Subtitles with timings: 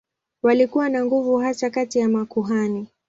[0.43, 2.87] Walikuwa na nguvu hasa kati ya makuhani.